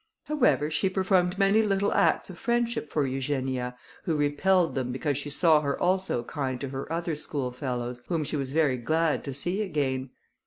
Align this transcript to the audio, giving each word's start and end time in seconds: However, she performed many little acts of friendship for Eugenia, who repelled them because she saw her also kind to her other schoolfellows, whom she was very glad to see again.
However, 0.23 0.71
she 0.71 0.89
performed 0.89 1.37
many 1.37 1.61
little 1.61 1.93
acts 1.93 2.31
of 2.31 2.39
friendship 2.39 2.89
for 2.91 3.05
Eugenia, 3.05 3.75
who 4.05 4.15
repelled 4.15 4.73
them 4.73 4.91
because 4.91 5.15
she 5.15 5.29
saw 5.29 5.61
her 5.61 5.79
also 5.79 6.23
kind 6.23 6.59
to 6.59 6.69
her 6.69 6.91
other 6.91 7.13
schoolfellows, 7.13 8.01
whom 8.07 8.23
she 8.23 8.35
was 8.35 8.51
very 8.51 8.77
glad 8.77 9.23
to 9.25 9.31
see 9.31 9.61
again. 9.61 10.09